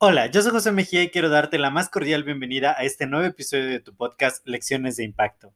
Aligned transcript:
Hola, 0.00 0.30
yo 0.30 0.42
soy 0.42 0.52
José 0.52 0.70
Mejía 0.70 1.02
y 1.02 1.10
quiero 1.10 1.28
darte 1.28 1.58
la 1.58 1.70
más 1.70 1.88
cordial 1.88 2.22
bienvenida 2.22 2.76
a 2.78 2.84
este 2.84 3.06
nuevo 3.06 3.26
episodio 3.26 3.66
de 3.66 3.80
tu 3.80 3.96
podcast 3.96 4.46
Lecciones 4.46 4.96
de 4.96 5.02
Impacto. 5.04 5.52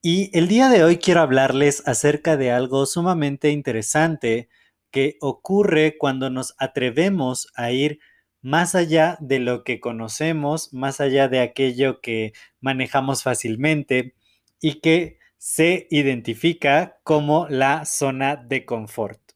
Y 0.00 0.30
el 0.38 0.46
día 0.46 0.68
de 0.68 0.84
hoy 0.84 0.98
quiero 0.98 1.20
hablarles 1.20 1.82
acerca 1.86 2.36
de 2.36 2.52
algo 2.52 2.86
sumamente 2.86 3.50
interesante 3.50 4.48
que 4.90 5.16
ocurre 5.20 5.98
cuando 5.98 6.30
nos 6.30 6.54
atrevemos 6.58 7.48
a 7.54 7.72
ir 7.72 7.98
más 8.40 8.74
allá 8.74 9.18
de 9.20 9.40
lo 9.40 9.64
que 9.64 9.80
conocemos, 9.80 10.72
más 10.72 11.00
allá 11.00 11.28
de 11.28 11.40
aquello 11.40 12.00
que 12.00 12.32
manejamos 12.60 13.22
fácilmente 13.22 14.14
y 14.60 14.80
que 14.80 15.18
se 15.38 15.86
identifica 15.90 16.98
como 17.02 17.48
la 17.48 17.84
zona 17.84 18.36
de 18.36 18.64
confort. 18.64 19.29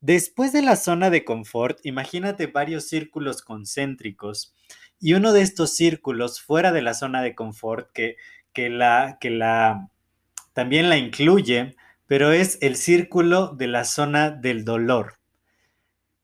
Después 0.00 0.52
de 0.52 0.62
la 0.62 0.76
zona 0.76 1.10
de 1.10 1.24
confort, 1.24 1.80
imagínate 1.82 2.46
varios 2.46 2.86
círculos 2.86 3.42
concéntricos 3.42 4.54
y 5.00 5.14
uno 5.14 5.32
de 5.32 5.42
estos 5.42 5.74
círculos 5.74 6.40
fuera 6.40 6.70
de 6.70 6.82
la 6.82 6.94
zona 6.94 7.20
de 7.20 7.34
confort 7.34 7.90
que, 7.92 8.16
la, 8.70 9.18
que 9.20 9.30
la, 9.30 9.90
también 10.52 10.88
la 10.88 10.98
incluye, 10.98 11.74
pero 12.06 12.30
es 12.30 12.58
el 12.60 12.76
círculo 12.76 13.48
de 13.48 13.66
la 13.66 13.84
zona 13.84 14.30
del 14.30 14.64
dolor. 14.64 15.14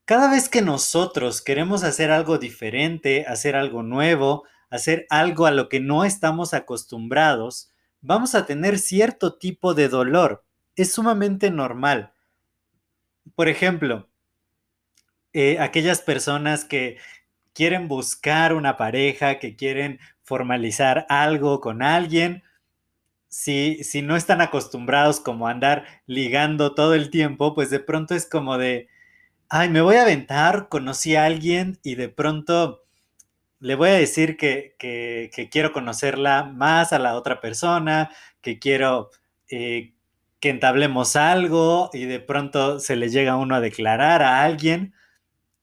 Cada 0.05 0.31
vez 0.31 0.47
que 0.47 0.61
nosotros 0.61 1.41
queremos 1.41 1.83
hacer 1.83 2.11
algo 2.11 2.37
diferente, 2.37 3.25
hacer 3.27 3.57
algo 3.57 3.83
nuevo, 3.83 4.43
hacer 4.69 5.05
algo 5.09 5.47
a 5.47 5.51
lo 5.51 5.67
que 5.67 5.81
no 5.81 6.05
estamos 6.05 6.53
acostumbrados, 6.53 7.71
vamos 7.99 8.35
a 8.35 8.45
tener 8.45 8.79
cierto 8.79 9.37
tipo 9.37 9.73
de 9.73 9.89
dolor. 9.89 10.45
Es 10.77 10.93
sumamente 10.93 11.51
normal 11.51 12.14
por 13.33 13.47
ejemplo, 13.47 14.07
eh, 15.33 15.57
aquellas 15.59 16.01
personas 16.01 16.63
que 16.65 16.97
quieren 17.53 17.87
buscar 17.87 18.53
una 18.53 18.77
pareja, 18.77 19.39
que 19.39 19.55
quieren 19.55 19.99
formalizar 20.23 21.05
algo 21.09 21.61
con 21.61 21.81
alguien, 21.81 22.43
si, 23.27 23.83
si 23.83 24.01
no 24.01 24.15
están 24.15 24.41
acostumbrados 24.41 25.19
como 25.19 25.47
a 25.47 25.51
andar 25.51 25.85
ligando 26.05 26.73
todo 26.75 26.93
el 26.93 27.09
tiempo, 27.09 27.53
pues 27.53 27.69
de 27.69 27.79
pronto 27.79 28.15
es 28.15 28.29
como 28.29 28.57
de, 28.57 28.87
ay, 29.49 29.69
me 29.69 29.81
voy 29.81 29.97
a 29.97 30.03
aventar, 30.03 30.69
conocí 30.69 31.15
a 31.15 31.25
alguien 31.25 31.79
y 31.83 31.95
de 31.95 32.09
pronto 32.09 32.85
le 33.59 33.75
voy 33.75 33.89
a 33.89 33.93
decir 33.93 34.37
que, 34.37 34.75
que, 34.79 35.49
quiero 35.51 35.73
conocerla 35.73 36.43
más 36.43 36.93
a 36.93 36.99
la 36.99 37.15
otra 37.15 37.41
persona, 37.41 38.11
que 38.41 38.59
quiero 38.59 39.09
eh, 39.49 39.94
que 40.39 40.49
entablemos 40.49 41.15
algo 41.15 41.89
y 41.93 42.05
de 42.05 42.19
pronto 42.19 42.79
se 42.79 42.95
le 42.95 43.09
llega 43.09 43.33
a 43.33 43.37
uno 43.37 43.55
a 43.55 43.61
declarar 43.61 44.21
a 44.21 44.43
alguien. 44.43 44.93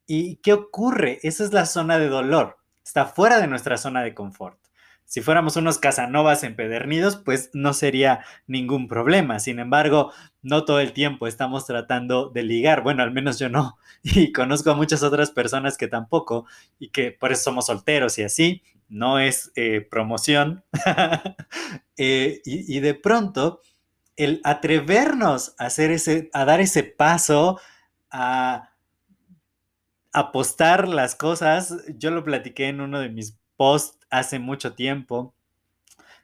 ¿Y 0.06 0.36
qué 0.36 0.52
ocurre? 0.52 1.20
Esa 1.22 1.44
es 1.44 1.52
la 1.52 1.66
zona 1.66 1.98
de 1.98 2.08
dolor. 2.08 2.58
Está 2.84 3.06
fuera 3.06 3.40
de 3.40 3.46
nuestra 3.46 3.76
zona 3.76 4.02
de 4.02 4.14
confort. 4.14 4.62
Si 5.12 5.20
fuéramos 5.20 5.56
unos 5.56 5.76
casanovas 5.76 6.42
empedernidos, 6.42 7.16
pues 7.16 7.50
no 7.52 7.74
sería 7.74 8.24
ningún 8.46 8.88
problema. 8.88 9.40
Sin 9.40 9.58
embargo, 9.58 10.10
no 10.40 10.64
todo 10.64 10.80
el 10.80 10.94
tiempo 10.94 11.26
estamos 11.26 11.66
tratando 11.66 12.30
de 12.30 12.42
ligar. 12.42 12.82
Bueno, 12.82 13.02
al 13.02 13.12
menos 13.12 13.38
yo 13.38 13.50
no. 13.50 13.76
Y 14.02 14.32
conozco 14.32 14.70
a 14.70 14.74
muchas 14.74 15.02
otras 15.02 15.30
personas 15.30 15.76
que 15.76 15.86
tampoco 15.86 16.46
y 16.78 16.88
que 16.88 17.12
por 17.12 17.30
eso 17.30 17.44
somos 17.44 17.66
solteros 17.66 18.18
y 18.18 18.22
así. 18.22 18.62
No 18.88 19.18
es 19.18 19.52
eh, 19.54 19.86
promoción. 19.88 20.64
Eh, 21.98 22.40
y 22.44 22.80
de 22.80 22.94
pronto 22.94 23.60
el 24.16 24.40
atrevernos 24.44 25.54
a, 25.58 25.66
hacer 25.66 25.90
ese, 25.90 26.30
a 26.32 26.44
dar 26.44 26.60
ese 26.60 26.82
paso, 26.82 27.60
a 28.10 28.70
apostar 30.12 30.88
las 30.88 31.14
cosas, 31.14 31.84
yo 31.96 32.10
lo 32.10 32.22
platiqué 32.24 32.68
en 32.68 32.80
uno 32.80 33.00
de 33.00 33.08
mis 33.08 33.38
posts 33.56 33.98
hace 34.10 34.38
mucho 34.38 34.74
tiempo. 34.74 35.34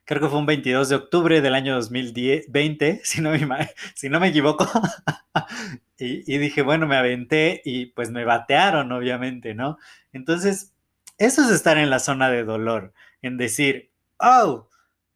Creo 0.04 0.22
que 0.22 0.28
fue 0.28 0.38
un 0.38 0.46
22 0.46 0.88
de 0.88 0.96
octubre 0.96 1.40
del 1.40 1.54
año 1.54 1.74
2020, 1.74 3.00
si 3.04 3.20
no 3.20 3.30
me, 3.30 3.70
si 3.94 4.08
no 4.08 4.20
me 4.20 4.28
equivoco. 4.28 4.66
y, 5.98 6.34
y 6.34 6.38
dije, 6.38 6.62
bueno, 6.62 6.86
me 6.86 6.96
aventé 6.96 7.62
y 7.64 7.86
pues 7.86 8.10
me 8.10 8.24
batearon, 8.24 8.92
obviamente, 8.92 9.54
¿no? 9.54 9.78
Entonces, 10.12 10.74
eso 11.18 11.42
es 11.42 11.50
estar 11.50 11.78
en 11.78 11.90
la 11.90 11.98
zona 11.98 12.30
de 12.30 12.44
dolor, 12.44 12.92
en 13.22 13.36
decir, 13.38 13.90
oh, 14.18 14.67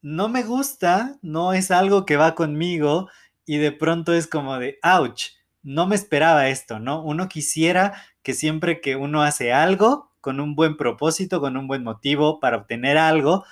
no 0.02 0.28
me 0.28 0.42
gusta, 0.42 1.16
no 1.22 1.52
es 1.52 1.70
algo 1.70 2.04
que 2.04 2.16
va 2.16 2.34
conmigo 2.34 3.08
y 3.46 3.58
de 3.58 3.72
pronto 3.72 4.12
es 4.12 4.26
como 4.26 4.58
de, 4.58 4.78
ouch, 4.82 5.30
no 5.62 5.86
me 5.86 5.94
esperaba 5.94 6.48
esto, 6.48 6.80
¿no? 6.80 7.02
Uno 7.02 7.28
quisiera 7.28 8.02
que 8.22 8.34
siempre 8.34 8.80
que 8.80 8.96
uno 8.96 9.22
hace 9.22 9.52
algo 9.52 10.10
con 10.20 10.41
un 10.41 10.54
buen 10.54 10.76
propósito, 10.76 11.41
con 11.41 11.56
un 11.56 11.68
buen 11.68 11.84
motivo 11.84 12.41
para 12.41 12.58
obtener 12.58 12.98
algo, 12.98 13.44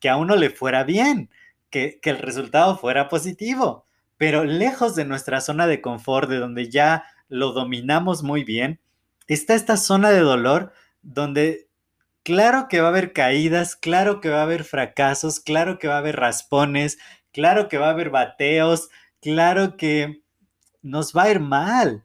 que 0.00 0.08
a 0.08 0.16
uno 0.16 0.36
le 0.36 0.50
fuera 0.50 0.84
bien, 0.84 1.30
que, 1.70 1.98
que 2.00 2.10
el 2.10 2.18
resultado 2.18 2.78
fuera 2.78 3.08
positivo, 3.08 3.86
pero 4.16 4.44
lejos 4.44 4.94
de 4.94 5.04
nuestra 5.04 5.40
zona 5.40 5.66
de 5.66 5.80
confort, 5.80 6.28
de 6.28 6.38
donde 6.38 6.70
ya 6.70 7.04
lo 7.28 7.52
dominamos 7.52 8.22
muy 8.22 8.44
bien, 8.44 8.80
está 9.26 9.54
esta 9.54 9.76
zona 9.76 10.10
de 10.10 10.20
dolor 10.20 10.72
donde 11.02 11.65
Claro 12.26 12.66
que 12.68 12.80
va 12.80 12.88
a 12.88 12.90
haber 12.90 13.12
caídas, 13.12 13.76
claro 13.76 14.20
que 14.20 14.30
va 14.30 14.40
a 14.40 14.42
haber 14.42 14.64
fracasos, 14.64 15.38
claro 15.38 15.78
que 15.78 15.86
va 15.86 15.94
a 15.94 15.98
haber 15.98 16.16
raspones, 16.16 16.98
claro 17.32 17.68
que 17.68 17.78
va 17.78 17.86
a 17.86 17.90
haber 17.90 18.10
bateos, 18.10 18.88
claro 19.20 19.76
que 19.76 20.24
nos 20.82 21.12
va 21.12 21.22
a 21.22 21.30
ir 21.30 21.38
mal. 21.38 22.02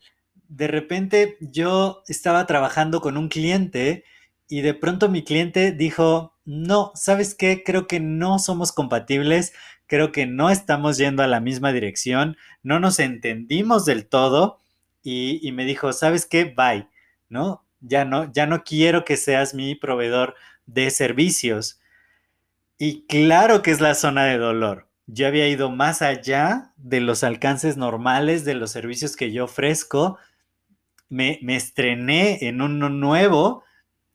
De 0.48 0.68
repente 0.68 1.38
yo 1.42 2.04
estaba 2.08 2.46
trabajando 2.46 3.02
con 3.02 3.18
un 3.18 3.30
cliente 3.30 4.04
y 4.48 4.62
de 4.62 4.76
pronto 4.76 5.10
mi 5.10 5.24
cliente 5.24 5.72
dijo, 5.72 6.38
no, 6.46 6.92
¿sabes 6.94 7.34
qué? 7.34 7.64
Creo 7.64 7.88
que 7.88 8.00
no 8.00 8.38
somos 8.38 8.72
compatibles, 8.72 9.54
creo 9.88 10.12
que 10.12 10.28
no 10.28 10.52
estamos 10.52 11.00
yendo 11.00 11.24
a 11.24 11.28
la 11.28 11.40
misma 11.40 11.74
dirección, 11.74 12.38
no 12.62 12.80
nos 12.80 13.00
entendimos 13.00 13.86
del 13.86 14.08
todo 14.08 14.62
y, 15.02 15.52
me 15.52 15.66
dijo, 15.66 15.94
¿sabes 15.94 16.28
qué? 16.28 16.46
Bye, 16.46 16.88
¿no? 17.28 17.66
Ya 17.82 18.06
no, 18.06 18.32
ya 18.32 18.46
no 18.46 18.64
quiero 18.64 19.04
que 19.04 19.18
seas 19.18 19.54
mi 19.54 19.76
proveedor 19.76 20.36
de 20.66 20.90
servicios. 20.92 21.80
Y 22.78 23.06
claro 23.08 23.62
que 23.62 23.72
es 23.72 23.82
la 23.82 23.96
zona 23.96 24.26
de 24.26 24.38
dolor. 24.38 24.88
Yo 25.08 25.28
había 25.28 25.48
ido 25.48 25.70
más 25.70 26.02
allá 26.02 26.74
de 26.78 27.02
los 27.02 27.24
alcances 27.24 27.76
normales 27.76 28.46
de 28.46 28.54
los 28.56 28.72
servicios 28.72 29.16
que 29.16 29.32
yo 29.32 29.46
ofrezco. 29.46 30.18
Me, 31.10 31.40
me 31.42 31.56
estrené 31.56 32.48
en 32.48 32.62
uno 32.62 32.90
nuevo. 32.90 33.64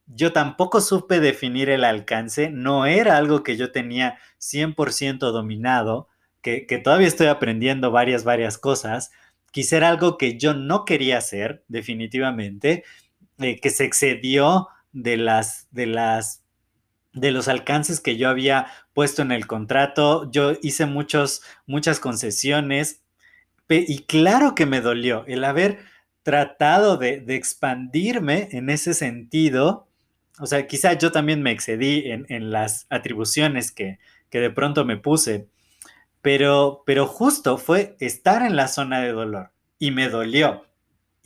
Yo 0.06 0.32
tampoco 0.32 0.81
supe 0.81 1.21
definir 1.21 1.69
el 1.69 1.84
alcance. 1.84 2.50
No 2.50 2.87
era 2.87 3.16
algo 3.16 3.43
que 3.43 3.56
yo 3.56 3.72
tenía 3.72 4.19
100% 4.41 5.19
dominado, 5.32 6.09
que, 6.41 6.66
que 6.66 6.78
todavía 6.78 7.09
estoy 7.09 7.26
aprendiendo 7.26 7.90
varias, 7.90 8.25
varias 8.25 8.58
cosas. 8.58 9.11
Quizá 9.52 9.76
era 9.76 9.88
algo 9.88 10.17
que 10.17 10.38
yo 10.38 10.55
no 10.55 10.85
quería 10.85 11.19
hacer, 11.19 11.64
definitivamente 11.69 12.85
eh, 13.38 13.61
que 13.61 13.71
se 13.71 13.85
excedió 13.85 14.69
de 14.93 15.17
las, 15.17 15.69
de 15.71 15.87
las 15.87 16.43
de 17.17 17.31
los 17.31 17.49
alcances 17.49 18.00
que 18.00 18.17
yo 18.19 18.29
había 18.29 18.67
puesto 18.93 19.23
en 19.23 19.33
el 19.33 19.47
contrato. 19.47 20.31
Yo 20.31 20.53
hice 20.62 20.85
muchos, 20.85 21.43
muchas 21.67 21.99
concesiones 21.99 23.00
y 23.69 24.00
claro 24.00 24.55
que 24.55 24.67
me 24.67 24.81
dolió 24.81 25.25
el 25.27 25.44
haber 25.44 25.79
tratado 26.23 26.97
de, 26.99 27.25
expandirme 27.29 28.49
en 28.53 28.71
ese 28.71 28.94
sentido. 28.94 29.88
O 30.38 30.47
sea, 30.47 30.67
quizá 30.67 30.93
yo 30.93 31.11
también 31.11 31.43
me 31.43 31.50
excedí 31.50 32.05
en, 32.06 32.50
las 32.50 32.87
atribuciones 32.91 33.73
que, 33.73 33.99
que, 34.31 34.41
de 34.41 34.50
pronto 34.50 34.85
me 34.85 34.97
puse, 34.97 35.49
pero, 36.21 36.83
pero 36.85 37.06
justo 37.06 37.59
fue 37.59 37.97
estar 37.99 38.43
en 38.43 38.56
la 38.56 38.69
zona 38.69 39.00
de 39.00 39.12
dolor 39.12 39.53
y 39.79 39.91
me 39.91 40.09
dolió. 40.09 40.65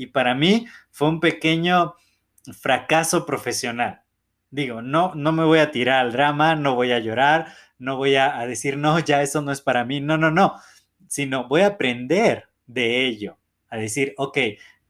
Y 0.00 0.06
para 0.06 0.34
mí 0.34 0.66
fue 0.90 1.10
un 1.10 1.20
pequeño 1.20 1.94
fracaso 2.58 3.26
profesional. 3.26 4.00
Digo, 4.50 4.80
no, 4.80 5.14
no 5.14 5.30
me 5.30 5.44
voy 5.44 5.58
a 5.58 5.70
tirar 5.70 6.06
al 6.06 6.12
drama, 6.12 6.56
no 6.56 6.74
voy 6.74 6.92
a 6.92 7.00
llorar, 7.00 7.48
no 7.78 7.98
voy 7.98 8.16
a, 8.16 8.38
decir, 8.46 8.78
no, 8.78 8.98
ya 8.98 9.20
eso 9.20 9.42
no 9.42 9.52
es 9.52 9.60
para 9.60 9.84
mí, 9.84 10.00
no, 10.00 10.16
no, 10.16 10.30
no, 10.30 10.54
sino 11.06 11.48
voy 11.48 11.60
a 11.60 11.66
aprender 11.66 12.48
de 12.66 13.04
ello. 13.04 13.36
a 13.68 13.76
decir, 13.76 14.14
ok, 14.16 14.38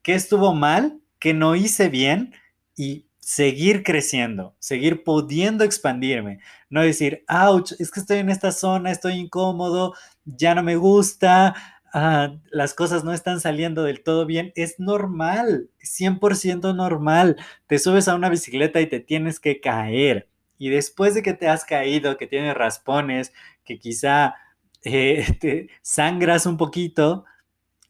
¿qué 0.01 0.13
estuvo 0.13 0.53
mal? 0.53 1.01
¿Qué 1.19 1.33
no 1.33 1.57
hice 1.57 1.89
bien? 1.89 2.33
Y 2.77 3.07
seguir 3.19 3.83
creciendo, 3.83 4.55
seguir 4.59 5.03
pudiendo 5.03 5.65
expandirme, 5.65 6.39
no 6.69 6.81
decir, 6.83 7.25
ouch, 7.27 7.73
es 7.79 7.91
que 7.91 7.99
estoy 7.99 8.19
en 8.19 8.29
esta 8.29 8.53
zona, 8.53 8.91
estoy 8.91 9.15
incómodo, 9.15 9.93
ya 10.23 10.55
no 10.55 10.63
me 10.63 10.77
gusta, 10.77 11.80
las 11.93 12.73
cosas 12.73 13.03
no 13.03 13.13
están 13.13 13.39
saliendo 13.41 13.83
del 13.83 14.01
todo 14.01 14.25
bien, 14.25 14.53
es 14.55 14.79
normal, 14.79 15.69
100% 15.83 16.73
normal. 16.75 17.37
Te 17.67 17.79
subes 17.79 18.07
a 18.07 18.15
una 18.15 18.29
bicicleta 18.29 18.79
y 18.81 18.87
te 18.87 18.99
tienes 18.99 19.39
que 19.39 19.59
caer. 19.59 20.29
Y 20.57 20.69
después 20.69 21.15
de 21.15 21.23
que 21.23 21.33
te 21.33 21.47
has 21.47 21.65
caído, 21.65 22.17
que 22.17 22.27
tienes 22.27 22.53
raspones, 22.53 23.33
que 23.65 23.79
quizá 23.79 24.35
eh, 24.83 25.25
te 25.39 25.69
sangras 25.81 26.45
un 26.45 26.57
poquito, 26.57 27.25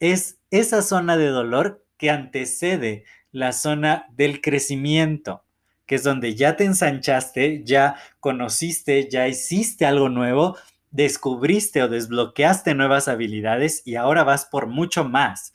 es 0.00 0.40
esa 0.50 0.82
zona 0.82 1.16
de 1.16 1.28
dolor 1.28 1.84
que 1.96 2.10
antecede 2.10 3.04
la 3.30 3.52
zona 3.52 4.06
del 4.12 4.40
crecimiento, 4.40 5.44
que 5.86 5.94
es 5.94 6.02
donde 6.02 6.34
ya 6.34 6.56
te 6.56 6.64
ensanchaste, 6.64 7.62
ya 7.64 7.96
conociste, 8.20 9.08
ya 9.08 9.28
hiciste 9.28 9.86
algo 9.86 10.08
nuevo, 10.08 10.56
descubriste 10.92 11.82
o 11.82 11.88
desbloqueaste 11.88 12.74
nuevas 12.74 13.08
habilidades 13.08 13.82
y 13.84 13.96
ahora 13.96 14.22
vas 14.22 14.44
por 14.44 14.66
mucho 14.68 15.04
más. 15.04 15.52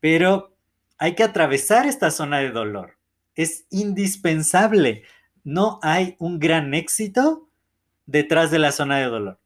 Pero 0.00 0.56
hay 0.98 1.14
que 1.14 1.22
atravesar 1.22 1.86
esta 1.86 2.10
zona 2.10 2.38
de 2.38 2.50
dolor. 2.50 2.96
Es 3.34 3.66
indispensable. 3.70 5.04
No 5.44 5.78
hay 5.82 6.16
un 6.18 6.38
gran 6.40 6.74
éxito 6.74 7.48
detrás 8.06 8.50
de 8.50 8.58
la 8.58 8.72
zona 8.72 8.98
de 8.98 9.04
dolor. 9.04 9.38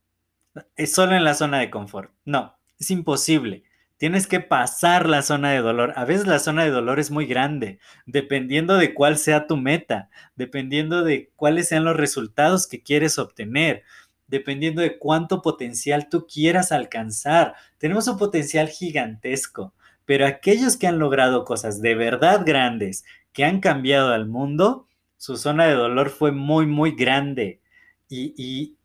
Es 0.77 0.93
solo 0.93 1.15
en 1.15 1.25
la 1.25 1.35
zona 1.35 1.59
de 1.59 1.71
confort. 1.71 2.13
No, 2.25 2.57
es 2.79 2.91
imposible. 2.91 3.65
Tienes 3.97 4.27
que 4.27 4.41
pasar 4.41 5.09
la 5.09 5.23
zona 5.23 5.53
de 5.53 5.59
dolor. 5.59 5.93
A 5.97 6.05
veces 6.05 6.27
la 6.27 6.39
zona 6.39 6.65
de 6.65 6.71
dolor 6.71 6.99
es 6.99 7.11
muy 7.11 7.27
grande, 7.27 7.79
dependiendo 8.07 8.77
de 8.77 8.93
cuál 8.93 9.17
sea 9.17 9.47
tu 9.47 9.57
meta, 9.57 10.11
dependiendo 10.35 11.05
de 11.05 11.31
cuáles 11.37 11.69
sean 11.69 11.85
los 11.85 11.97
resultados 11.97 12.67
que 12.67 12.83
quieres 12.83 13.19
obtener, 13.19 13.85
dependiendo 14.27 14.83
de 14.83 14.99
cuánto 14.99 15.43
potencial 15.43 16.09
tú 16.09 16.27
quieras 16.27 16.73
alcanzar. 16.73 17.55
Tenemos 17.79 18.09
un 18.09 18.19
potencial 18.19 18.69
gigantesco, 18.69 19.75
pero 20.05 20.27
aquellos 20.27 20.77
que 20.77 20.87
han 20.87 20.99
logrado 20.99 21.45
cosas 21.45 21.81
de 21.81 21.95
verdad 21.95 22.43
grandes, 22.45 23.05
que 23.33 23.45
han 23.45 23.61
cambiado 23.61 24.13
al 24.13 24.27
mundo, 24.27 24.89
su 25.17 25.37
zona 25.37 25.67
de 25.67 25.75
dolor 25.75 26.11
fue 26.11 26.33
muy, 26.33 26.67
muy 26.67 26.93
grande. 26.93 27.61
Y, 28.09 28.77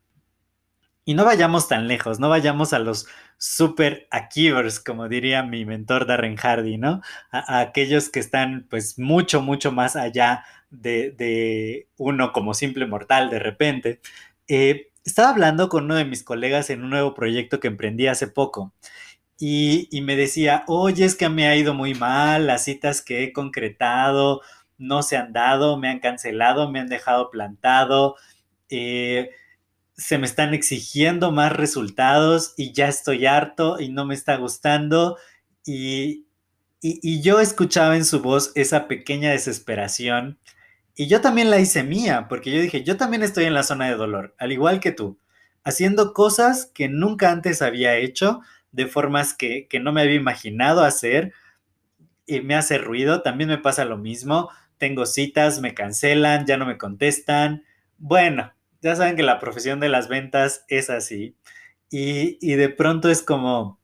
y 1.10 1.14
no 1.14 1.24
vayamos 1.24 1.66
tan 1.66 1.88
lejos, 1.88 2.20
no 2.20 2.28
vayamos 2.28 2.72
a 2.72 2.78
los 2.78 3.06
super 3.36 4.06
achievers, 4.10 4.78
como 4.78 5.08
diría 5.08 5.42
mi 5.42 5.64
mentor 5.64 6.06
Darren 6.06 6.36
Hardy, 6.36 6.76
¿no? 6.76 7.00
A, 7.32 7.60
aquellos 7.60 8.10
que 8.10 8.20
están 8.20 8.66
pues 8.68 8.98
mucho, 8.98 9.40
mucho 9.40 9.72
más 9.72 9.96
allá 9.96 10.44
de, 10.70 11.88
uno 11.96 12.32
como 12.32 12.54
simple 12.54 12.86
mortal 12.86 13.30
de 13.30 13.38
repente. 13.38 14.00
Eh, 14.46 14.89
estaba 15.04 15.30
hablando 15.30 15.68
con 15.68 15.84
uno 15.84 15.96
de 15.96 16.04
mis 16.04 16.22
colegas 16.22 16.70
en 16.70 16.84
un 16.84 16.90
nuevo 16.90 17.14
proyecto 17.14 17.60
que 17.60 17.68
emprendí 17.68 18.06
hace 18.06 18.26
poco 18.26 18.72
y, 19.42 19.88
me 20.02 20.16
decía, 20.16 20.64
oye, 20.66 21.06
es 21.06 21.16
que 21.16 21.30
me 21.30 21.48
ha 21.48 21.56
ido 21.56 21.72
muy 21.72 21.94
mal, 21.94 22.46
las 22.46 22.64
citas 22.64 23.00
que 23.00 23.24
he 23.24 23.32
concretado 23.32 24.42
no 24.76 25.02
se 25.02 25.16
han 25.16 25.32
dado, 25.32 25.78
me 25.78 25.88
han 25.88 26.00
cancelado, 26.00 26.70
me 26.70 26.78
han 26.78 26.88
dejado 26.88 27.30
plantado. 27.30 28.16
Eh, 28.68 29.30
se 29.96 30.18
me 30.18 30.26
están 30.26 30.52
exigiendo 30.52 31.32
más 31.32 31.52
resultados 31.54 32.52
y 32.58 32.72
ya 32.72 32.88
estoy 32.88 33.26
harto 33.26 33.80
y 33.80 33.88
no 33.88 34.04
me 34.04 34.14
está 34.14 34.36
gustando. 34.36 35.16
Y, 35.64 36.26
y, 36.82 37.22
yo 37.22 37.40
escuchaba 37.40 37.96
en 37.96 38.04
su 38.04 38.20
voz 38.20 38.52
esa 38.56 38.88
pequeña 38.88 39.30
desesperación 39.30 40.38
y 40.96 41.08
yo 41.08 41.20
también 41.20 41.50
la 41.50 41.58
hice 41.58 41.82
mía, 41.82 42.26
porque 42.28 42.50
yo 42.50 42.60
dije, 42.60 42.82
yo 42.82 42.96
también 42.96 43.22
estoy 43.22 43.44
en 43.44 43.54
la 43.54 43.62
zona 43.62 43.86
de 43.86 43.96
dolor, 43.96 44.34
al 44.38 44.52
igual 44.52 44.80
que 44.80 44.92
tú, 44.92 45.18
haciendo 45.64 46.12
cosas 46.12 46.70
que 46.74 46.88
nunca 46.88 47.30
antes 47.30 47.62
había 47.62 47.96
hecho, 47.96 48.40
de 48.72 48.86
formas 48.86 49.34
que, 49.34 49.66
que 49.68 49.80
no 49.80 49.92
me 49.92 50.02
había 50.02 50.14
imaginado 50.14 50.82
hacer, 50.82 51.32
y 52.26 52.40
me 52.40 52.54
hace 52.54 52.78
ruido, 52.78 53.22
también 53.22 53.48
me 53.48 53.58
pasa 53.58 53.84
lo 53.84 53.98
mismo, 53.98 54.50
tengo 54.78 55.04
citas, 55.06 55.60
me 55.60 55.74
cancelan, 55.74 56.46
ya 56.46 56.56
no 56.56 56.64
me 56.64 56.78
contestan, 56.78 57.64
bueno, 57.98 58.52
ya 58.80 58.96
saben 58.96 59.16
que 59.16 59.22
la 59.22 59.38
profesión 59.38 59.78
de 59.78 59.90
las 59.90 60.08
ventas 60.08 60.64
es 60.68 60.90
así. 60.90 61.36
Y, 61.90 62.54
de 62.54 62.68
pronto 62.68 63.10
es 63.10 63.22
como, 63.22 63.78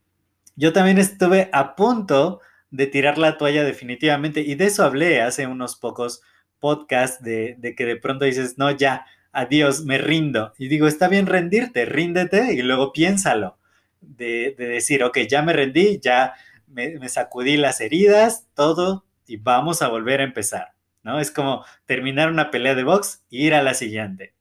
yo 0.54 0.72
también 0.72 0.98
estuve 0.98 1.50
a 1.52 1.76
punto 1.76 2.40
de 2.70 2.86
tirar 2.86 3.18
la 3.18 3.36
toalla 3.36 3.64
definitivamente. 3.64 4.40
Y 4.40 4.54
de 4.54 4.66
eso 4.66 4.84
hablé 4.84 5.20
hace 5.22 5.46
unos 5.46 5.76
pocos 5.76 6.22
podcasts 6.66 7.22
de, 7.22 7.74
que 7.76 7.86
de 7.86 7.94
pronto 7.94 8.24
dices, 8.24 8.58
no, 8.58 8.72
ya, 8.72 9.06
adiós, 9.30 9.84
me 9.84 9.98
rindo. 9.98 10.52
Y 10.58 10.66
digo, 10.66 10.88
está 10.88 11.06
bien 11.06 11.26
rendirte, 11.26 11.84
ríndete 11.84 12.54
y 12.54 12.62
luego 12.62 12.92
piénsalo. 12.92 13.56
De, 14.00 14.52
decir, 14.58 15.04
ok, 15.04 15.18
ya 15.28 15.42
me 15.42 15.52
rendí, 15.52 16.00
ya 16.02 16.34
me, 16.66 17.08
sacudí 17.08 17.56
las 17.56 17.80
heridas, 17.80 18.48
todo, 18.54 19.04
y 19.28 19.36
vamos 19.36 19.80
a 19.80 19.86
volver 19.86 20.20
a 20.20 20.24
empezar, 20.24 20.72
¿no? 21.04 21.20
Es 21.20 21.30
como 21.30 21.64
terminar 21.84 22.32
una 22.32 22.50
pelea 22.50 22.74
de 22.74 22.82
box 22.82 23.22
e 23.30 23.36
ir 23.36 23.54
a 23.54 23.62
la 23.62 23.74
siguiente 23.74 24.34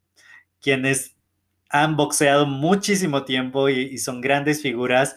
quienes 0.59 1.15
han 1.69 1.95
boxeado 1.95 2.47
muchísimo 2.47 3.23
tiempo 3.23 3.69
y, 3.69 3.99
son 3.99 4.19
grandes 4.19 4.63
figuras, 4.63 5.15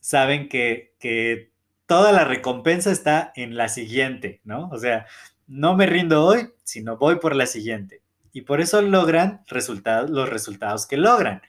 saben 0.00 0.50
que, 0.50 0.94
que, 0.98 1.50
toda 1.86 2.12
la 2.12 2.24
recompensa 2.24 2.90
está 2.90 3.32
en 3.36 3.56
la 3.56 3.68
siguiente, 3.68 4.40
¿no? 4.44 4.68
O 4.70 4.78
sea, 4.78 5.06
no 5.46 5.76
me 5.76 5.86
rindo 5.86 6.24
hoy, 6.24 6.50
sino 6.64 6.96
voy 6.96 7.16
por 7.16 7.36
la 7.36 7.46
siguiente. 7.46 8.02
Y 8.32 8.42
por 8.42 8.60
eso 8.60 8.80
logran 8.82 9.42
resultados, 9.46 10.10
los 10.10 10.28
resultados 10.28 10.86
que 10.86 10.96
logran. 10.96 11.42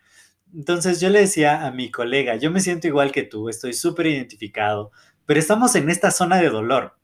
Entonces 0.54 1.00
yo 1.00 1.10
le 1.10 1.22
decía 1.22 1.66
a 1.66 1.72
mi 1.72 1.90
colega, 1.92 2.36
yo 2.36 2.52
me 2.52 2.60
siento 2.60 2.88
igual 2.88 3.12
que 3.12 3.24
tú, 3.24 3.50
estoy 3.50 3.74
súper 3.74 4.08
identificado, 4.08 4.92
pero 5.26 5.40
estamos 5.40 5.76
en 5.76 5.90
esta 5.90 6.12
zona 6.12 6.38
de 6.38 6.50
dolor 6.50 6.96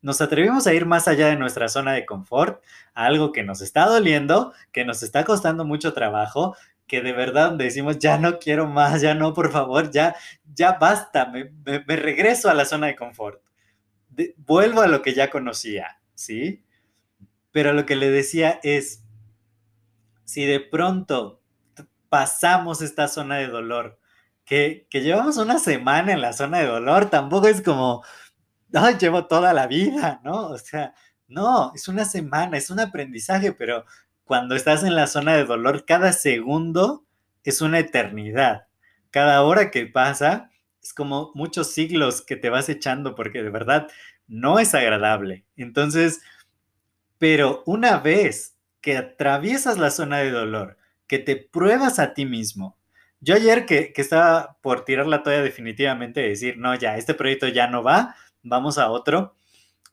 nos 0.00 0.20
atrevimos 0.20 0.66
a 0.66 0.74
ir 0.74 0.86
más 0.86 1.08
allá 1.08 1.28
de 1.28 1.36
nuestra 1.36 1.68
zona 1.68 1.92
de 1.92 2.06
confort, 2.06 2.62
algo 2.94 3.32
que 3.32 3.42
nos 3.42 3.60
está 3.60 3.86
doliendo, 3.86 4.52
que 4.72 4.84
nos 4.84 5.02
está 5.02 5.24
costando 5.24 5.64
mucho 5.64 5.92
trabajo, 5.92 6.56
que 6.86 7.00
de 7.02 7.12
verdad 7.12 7.52
decimos, 7.52 7.98
ya 7.98 8.18
no 8.18 8.38
quiero 8.38 8.66
más, 8.66 9.02
ya 9.02 9.14
no, 9.14 9.34
por 9.34 9.50
favor, 9.50 9.90
ya, 9.90 10.14
ya 10.54 10.72
basta, 10.72 11.26
me, 11.26 11.50
regreso 11.96 12.48
a 12.48 12.54
la 12.54 12.64
zona 12.64 12.86
de 12.86 12.96
confort. 12.96 13.42
vuelvo 14.36 14.80
a 14.80 14.86
lo 14.86 15.02
que 15.02 15.14
ya 15.14 15.30
conocía, 15.30 16.00
¿sí? 16.18 16.64
Pero 17.52 17.72
lo 17.72 17.86
que 17.86 17.96
le 17.96 18.10
decía 18.10 18.58
es, 18.62 19.04
si 20.24 20.44
de 20.44 20.60
pronto 20.60 21.40
pasamos 22.08 22.82
esta 22.82 23.08
zona 23.08 23.36
de 23.36 23.46
dolor, 23.46 24.00
que, 24.44 24.86
que 24.90 25.00
llevamos 25.00 25.36
una 25.36 25.58
semana 25.58 26.12
en 26.12 26.20
la 26.20 26.32
zona 26.32 26.58
de 26.58 26.66
dolor, 26.66 27.08
tampoco 27.08 27.46
es 27.46 27.62
como, 27.62 28.02
llevo 29.00 29.26
toda 29.26 29.52
la 29.52 29.66
vida, 29.66 30.20
¿no? 30.24 30.48
O 30.48 30.58
sea, 30.58 30.94
no, 31.28 31.72
es 31.74 31.86
una 31.88 32.04
semana, 32.04 32.56
es 32.56 32.70
un 32.70 32.80
aprendizaje, 32.80 33.52
pero 33.52 33.84
cuando 34.24 34.56
estás 34.56 34.82
en 34.82 34.96
la 34.96 35.06
zona 35.06 35.36
de 35.36 35.44
dolor, 35.44 35.84
cada 35.84 36.12
segundo 36.12 37.06
es 37.44 37.60
una 37.60 37.78
eternidad. 37.78 38.66
Cada 39.10 39.42
hora 39.42 39.70
que 39.70 39.86
pasa 39.86 40.50
es 40.82 40.92
como 40.92 41.30
muchos 41.34 41.72
siglos 41.72 42.22
que 42.22 42.36
te 42.36 42.50
vas 42.50 42.68
echando 42.68 43.14
porque 43.14 43.42
de 43.42 43.50
verdad 43.50 43.88
no 44.28 44.58
es 44.58 44.74
agradable. 44.74 45.44
Entonces, 45.56 46.20
pero 47.18 47.62
una 47.66 47.98
vez 47.98 48.56
que 48.80 48.96
atraviesas 48.96 49.78
la 49.78 49.90
zona 49.90 50.18
de 50.18 50.30
dolor, 50.30 50.78
que 51.06 51.18
te 51.18 51.36
pruebas 51.36 51.98
a 51.98 52.14
ti 52.14 52.26
mismo, 52.26 52.78
yo 53.20 53.34
ayer 53.34 53.66
que, 53.66 53.92
que 53.92 54.00
estaba 54.00 54.56
por 54.62 54.84
tirar 54.84 55.06
la 55.06 55.24
toalla 55.24 55.42
definitivamente, 55.42 56.20
decir, 56.20 56.56
no, 56.58 56.74
ya, 56.76 56.96
este 56.96 57.14
proyecto 57.14 57.48
ya 57.48 57.66
no 57.66 57.82
va, 57.82 58.14
vamos 58.42 58.78
a 58.78 58.90
otro, 58.90 59.34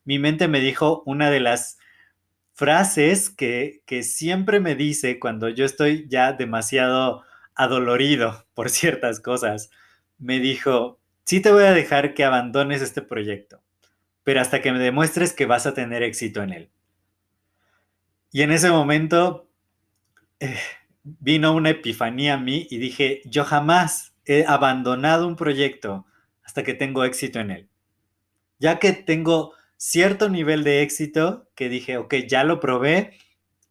mi 0.03 0.19
mente 0.19 0.47
me 0.47 0.59
dijo 0.59 1.01
una 1.05 1.31
de 1.31 1.39
las 1.39 1.79
frases 2.53 3.29
que, 3.29 3.81
siempre 4.03 4.59
me 4.59 4.75
dice 4.75 5.19
cuando 5.19 5.49
yo 5.49 5.65
estoy 5.65 6.07
ya 6.07 6.33
demasiado 6.33 7.23
adolorido 7.53 8.45
por 8.53 8.69
ciertas 8.69 9.19
cosas. 9.19 9.69
Me 10.17 10.39
dijo, 10.39 10.99
sí 11.25 11.41
te 11.41 11.51
voy 11.51 11.65
a 11.65 11.73
dejar 11.73 12.13
que 12.13 12.23
abandones 12.23 12.81
este 12.81 13.01
proyecto, 13.01 13.61
pero 14.25 14.41
hasta 14.41 14.61
que 14.61 14.73
me 14.73 14.79
demuestres 14.79 15.31
que 15.31 15.45
vas 15.45 15.65
a 15.65 15.73
tener 15.73 16.03
éxito 16.03 16.43
en 16.43 16.51
él. 16.51 16.69
Y 18.33 18.41
en 18.41 18.51
ese 18.51 18.69
momento 18.69 19.49
eh, 20.41 20.59
vino 21.03 21.55
una 21.55 21.69
epifanía 21.69 22.33
a 22.33 22.39
mí 22.39 22.67
y 22.69 22.79
dije, 22.79 23.21
yo 23.23 23.45
jamás 23.45 24.13
he 24.25 24.43
abandonado 24.45 25.25
un 25.25 25.37
proyecto 25.37 26.05
hasta 26.43 26.63
que 26.63 26.73
tengo 26.73 27.05
éxito 27.05 27.39
en 27.39 27.51
él 27.51 27.69
ya 28.59 28.79
que 28.79 28.93
tengo 28.93 29.53
cierto 29.77 30.29
nivel 30.29 30.63
de 30.63 30.81
éxito, 30.81 31.49
que 31.55 31.69
dije, 31.69 31.97
ok, 31.97 32.15
ya 32.27 32.43
lo 32.43 32.59
probé, 32.59 33.17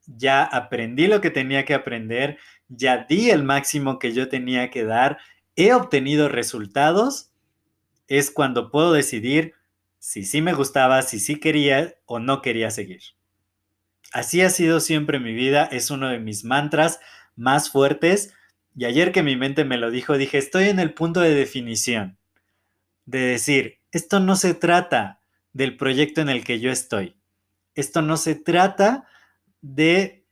ya 0.06 0.44
aprendí 0.44 1.06
lo 1.06 1.20
que 1.20 1.30
tenía 1.30 1.64
que 1.64 1.74
aprender, 1.74 2.38
ya 2.68 3.06
di 3.08 3.30
el 3.30 3.42
máximo 3.42 3.98
que 3.98 4.12
yo 4.12 4.28
tenía 4.28 4.70
que 4.70 4.84
dar, 4.84 5.18
he 5.56 5.72
obtenido 5.72 6.28
resultados, 6.28 7.30
es 8.06 8.30
cuando 8.30 8.70
puedo 8.70 8.92
decidir 8.92 9.54
si 10.04 10.22
sí 10.22 10.42
me 10.42 10.52
gustaba, 10.52 11.00
si 11.00 11.18
sí 11.18 11.36
quería 11.36 11.94
o 12.04 12.18
no 12.18 12.42
quería 12.42 12.70
seguir. 12.70 13.00
Así 14.12 14.42
ha 14.42 14.50
sido 14.50 14.80
siempre 14.80 15.18
mi 15.18 15.32
vida, 15.32 15.64
es 15.64 15.90
uno 15.90 16.10
de 16.10 16.18
mis 16.18 16.44
mantras 16.44 17.00
más 17.36 17.70
fuertes. 17.70 18.34
Y 18.76 18.84
ayer 18.84 19.12
que 19.12 19.22
mi 19.22 19.34
mente 19.34 19.64
me 19.64 19.78
lo 19.78 19.90
dijo, 19.90 20.18
dije, 20.18 20.36
estoy 20.36 20.64
en 20.64 20.78
el 20.78 20.92
punto 20.92 21.20
de 21.20 21.34
definición, 21.34 22.18
de 23.06 23.20
decir, 23.20 23.78
esto 23.92 24.20
no 24.20 24.36
se 24.36 24.52
trata 24.52 25.20
del 25.54 25.74
proyecto 25.78 26.20
en 26.20 26.28
el 26.28 26.44
que 26.44 26.60
yo 26.60 26.70
estoy. 26.70 27.16
Esto 27.74 28.02
no 28.02 28.18
se 28.18 28.34
trata 28.34 29.08
de 29.62 30.26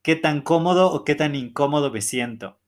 qué 0.00 0.16
tan 0.16 0.40
cómodo 0.40 0.90
o 0.90 1.04
qué 1.04 1.14
tan 1.14 1.34
incómodo 1.34 1.90
me 1.90 2.00
siento. 2.00 2.58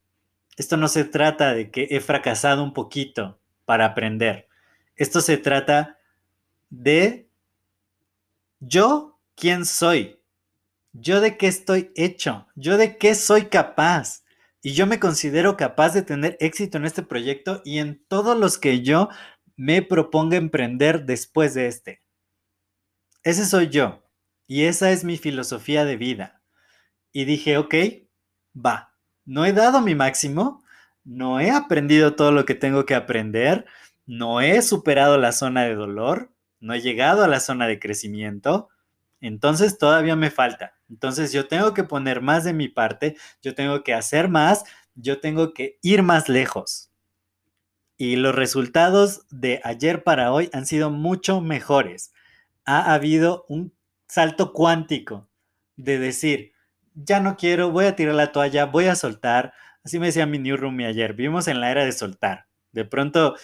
Esto 0.59 0.77
no 0.77 0.89
se 0.89 1.07
trata 1.07 1.55
de 1.55 1.71
que 1.71 1.89
he 1.91 2.01
fracasado 2.01 2.63
un 2.63 2.75
poquito 2.75 3.41
para 3.65 3.87
aprender. 3.87 4.47
Esto 4.95 5.23
se 5.23 5.39
trata 5.39 5.94
de 6.83 7.29
yo, 8.61 9.21
quién 9.35 9.65
soy, 9.65 10.21
yo 10.93 11.21
de 11.21 11.37
qué 11.37 11.47
estoy 11.47 11.93
hecho, 11.95 12.47
yo 12.55 12.77
de 12.77 12.99
qué 12.99 13.15
soy 13.15 13.47
capaz. 13.47 14.23
Y 14.63 14.73
yo 14.73 14.87
me 14.87 14.99
considero 14.99 15.59
capaz 15.59 15.93
de 15.93 16.03
tener 16.03 16.39
éxito 16.41 16.79
en 16.79 16.87
este 16.87 17.03
proyecto 17.03 17.61
y 17.67 17.79
en 17.79 18.03
todos 18.09 18.39
los 18.39 18.57
que 18.57 18.81
yo 18.81 19.11
me 19.57 19.83
proponga 19.83 20.39
emprender 20.39 21.05
después 21.05 21.53
de 21.53 21.67
este. 21.67 22.01
Ese 23.23 23.45
soy 23.45 23.69
yo. 23.69 24.03
Y 24.47 24.65
esa 24.65 24.91
es 24.91 25.05
mi 25.05 25.19
filosofía 25.19 25.85
de 25.85 25.97
vida. 25.97 26.43
Y 27.13 27.27
dije, 27.27 27.59
ok, 27.59 27.75
va, 28.55 28.95
no 29.25 29.45
he 29.45 29.53
dado 29.53 29.81
mi 29.81 29.95
máximo, 29.95 30.63
no 31.05 31.41
he 31.41 31.51
aprendido 31.51 32.15
todo 32.15 32.33
lo 32.33 32.45
que 32.45 32.55
tengo 32.55 32.87
que 32.87 32.95
aprender, 32.95 33.67
no 34.07 34.41
he 34.41 34.61
superado 34.63 35.19
la 35.19 35.33
zona 35.33 35.65
de 35.65 35.75
dolor, 35.75 36.34
no 36.65 36.73
he 36.73 36.81
llegado 36.81 37.23
a 37.23 37.29
la 37.29 37.41
zona 37.41 37.67
de 37.67 37.79
crecimiento, 37.79 38.71
entonces 39.21 39.77
todavía 39.77 40.17
me 40.17 40.31
falta. 40.31 40.73
Entonces 40.89 41.31
yo 41.31 41.47
tengo 41.47 41.75
que 41.75 41.85
poner 41.85 42.23
más 42.23 42.43
de 42.43 42.55
mi 42.55 42.69
parte, 42.69 43.17
yo 43.43 43.55
tengo 43.55 43.85
que 43.85 43.93
hacer 43.93 44.31
más, 44.31 44.65
yo 44.95 45.21
tengo 45.21 45.53
que 45.53 45.79
ir 45.83 46.03
más 46.03 46.31
lejos. 46.31 46.91
Y 47.99 48.17
los 48.17 48.35
resultados 48.35 49.27
de 49.31 49.61
ayer 49.63 50.05
para 50.05 50.33
hoy 50.33 50.49
han 50.55 50.65
sido 50.65 50.91
mucho 50.91 51.43
mejores. 51.43 52.15
Ha 52.65 52.95
habido 52.95 53.45
un 53.51 53.75
salto 54.09 54.55
cuántico 54.55 55.29
de 55.77 55.99
decir, 55.99 56.53
ya 56.95 57.21
no 57.21 57.37
quiero, 57.37 57.73
voy 57.73 57.85
a 57.85 57.95
tirar 57.95 58.15
la 58.15 58.33
toalla, 58.33 58.65
voy 58.65 58.87
a 58.87 58.97
soltar. 58.97 59.53
Así 59.85 59.99
me 59.99 60.07
decía 60.07 60.25
mi 60.25 60.39
new 60.39 60.57
roomie 60.57 60.87
ayer, 60.87 61.13
vivimos 61.13 61.47
en 61.47 61.61
la 61.61 61.71
era 61.71 61.85
de 61.85 61.93
soltar. 61.93 62.47
De 62.73 62.87
pronto 62.87 63.37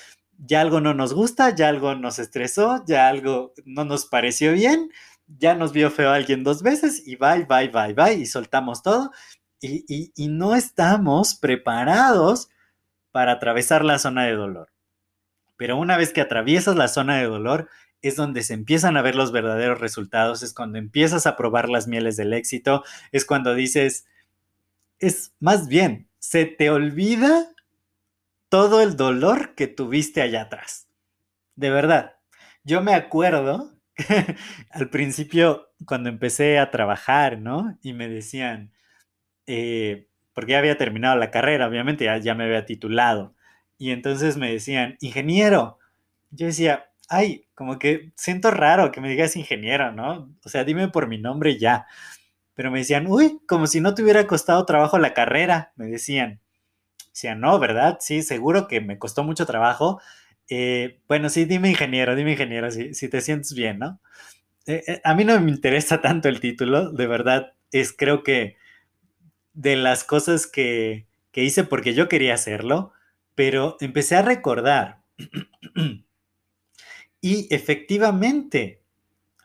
ya 0.46 0.60
algo 0.60 0.80
no 0.80 0.94
nos 0.94 1.12
gusta, 1.12 1.54
ya 1.54 1.68
algo 1.68 1.94
nos 1.94 2.18
estresó, 2.18 2.82
ya 2.86 3.08
algo 3.08 3.52
no 3.64 3.84
nos 3.84 4.06
pareció 4.06 4.52
bien, 4.52 4.90
ya 5.26 5.54
nos 5.54 5.72
vio 5.72 5.90
feo 5.90 6.10
alguien 6.10 6.44
dos 6.44 6.62
veces 6.62 7.06
y 7.06 7.16
bye, 7.16 7.46
bye, 7.48 7.68
bye, 7.68 7.94
bye, 7.94 8.14
y 8.14 8.26
soltamos 8.26 8.82
todo. 8.82 9.10
Y, 9.60 10.12
y 10.16 10.28
no 10.28 10.56
estamos 10.56 11.34
preparados 11.34 12.48
para 13.12 13.32
atravesar 13.32 13.84
la 13.84 13.98
zona 13.98 14.24
de 14.24 14.32
dolor. 14.32 14.70
Pero 15.56 15.76
una 15.76 15.98
vez 15.98 16.12
que 16.14 16.22
atraviesas 16.22 16.76
la 16.76 16.88
zona 16.88 17.18
de 17.18 17.26
dolor, 17.26 17.68
es 18.02 18.16
donde 18.16 18.42
se 18.42 18.54
empiezan 18.54 18.96
a 18.96 19.02
ver 19.02 19.14
los 19.14 19.32
verdaderos 19.32 19.80
resultados, 19.80 20.42
es 20.42 20.54
cuando 20.54 20.78
empiezas 20.78 21.26
a 21.26 21.36
probar 21.36 21.68
las 21.68 21.86
mieles 21.86 22.16
del 22.16 22.32
éxito, 22.32 22.82
es 23.12 23.26
cuando 23.26 23.54
dices, 23.54 24.06
es 24.98 25.34
más 25.38 25.68
bien, 25.68 26.08
se 26.18 26.46
te 26.46 26.70
olvida 26.70 27.52
todo 28.50 28.82
el 28.82 28.96
dolor 28.96 29.54
que 29.54 29.68
tuviste 29.68 30.20
allá 30.20 30.42
atrás. 30.42 30.88
De 31.56 31.70
verdad, 31.70 32.16
yo 32.64 32.82
me 32.82 32.94
acuerdo 32.94 33.72
al 34.70 34.90
principio 34.90 35.70
cuando 35.86 36.10
empecé 36.10 36.58
a 36.58 36.70
trabajar, 36.70 37.38
¿no? 37.38 37.78
Y 37.80 37.94
me 37.94 38.08
decían, 38.08 38.72
eh, 39.46 40.08
porque 40.34 40.52
ya 40.52 40.58
había 40.58 40.78
terminado 40.78 41.16
la 41.16 41.30
carrera, 41.30 41.68
obviamente, 41.68 42.04
ya, 42.04 42.18
ya 42.18 42.34
me 42.34 42.44
había 42.44 42.66
titulado. 42.66 43.34
Y 43.78 43.92
entonces 43.92 44.36
me 44.36 44.52
decían, 44.52 44.96
ingeniero. 45.00 45.78
Yo 46.30 46.46
decía, 46.46 46.90
ay, 47.08 47.46
como 47.54 47.78
que 47.78 48.12
siento 48.16 48.50
raro 48.50 48.92
que 48.92 49.00
me 49.00 49.10
digas 49.10 49.36
ingeniero, 49.36 49.92
¿no? 49.92 50.34
O 50.44 50.48
sea, 50.48 50.64
dime 50.64 50.88
por 50.88 51.08
mi 51.08 51.18
nombre 51.18 51.58
ya. 51.58 51.86
Pero 52.54 52.70
me 52.70 52.80
decían, 52.80 53.06
uy, 53.08 53.40
como 53.46 53.66
si 53.66 53.80
no 53.80 53.94
te 53.94 54.02
hubiera 54.02 54.26
costado 54.26 54.66
trabajo 54.66 54.98
la 54.98 55.14
carrera, 55.14 55.72
me 55.76 55.86
decían. 55.86 56.40
Decían, 57.12 57.40
no, 57.40 57.58
¿verdad? 57.58 57.98
Sí, 58.00 58.22
seguro 58.22 58.68
que 58.68 58.80
me 58.80 58.98
costó 58.98 59.24
mucho 59.24 59.46
trabajo. 59.46 60.00
Eh, 60.48 61.00
bueno, 61.08 61.28
sí, 61.28 61.44
dime 61.44 61.70
ingeniero, 61.70 62.16
dime 62.16 62.32
ingeniero, 62.32 62.70
si, 62.70 62.94
si 62.94 63.08
te 63.08 63.20
sientes 63.20 63.54
bien, 63.54 63.78
¿no? 63.78 64.00
Eh, 64.66 64.84
eh, 64.86 65.00
a 65.04 65.14
mí 65.14 65.24
no 65.24 65.40
me 65.40 65.50
interesa 65.50 66.00
tanto 66.00 66.28
el 66.28 66.40
título, 66.40 66.92
de 66.92 67.06
verdad, 67.06 67.54
es 67.72 67.92
creo 67.96 68.22
que 68.24 68.56
de 69.54 69.76
las 69.76 70.04
cosas 70.04 70.46
que, 70.46 71.06
que 71.32 71.44
hice 71.44 71.64
porque 71.64 71.94
yo 71.94 72.08
quería 72.08 72.34
hacerlo, 72.34 72.92
pero 73.34 73.76
empecé 73.80 74.16
a 74.16 74.22
recordar 74.22 75.02
Y 77.20 77.52
efectivamente, 77.54 78.82